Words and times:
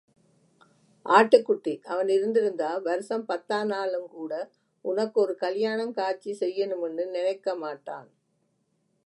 ஆட்டுக்குட்டி...... 1.05 1.73
அவன் 1.87 2.07
இருந்திருந்தா, 2.07 2.75
வருஷம் 2.79 3.25
பத்தானாலும்கூட 3.27 4.33
உனக்கு 4.85 5.21
ஒரு 5.21 5.35
கல்யாணங் 5.41 5.93
காச்சி 5.93 6.33
செய்யனுமின்னு 6.39 7.05
நெனைக்க 7.15 7.55
மாட்டான். 7.57 8.09